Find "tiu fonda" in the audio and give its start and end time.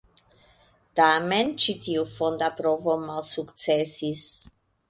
1.85-2.49